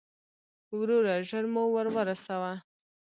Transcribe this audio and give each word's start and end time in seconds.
وروره، 0.79 1.15
ژر 1.29 1.45
مو 1.53 1.63
ور 1.75 1.87
ورسوه. 1.95 2.53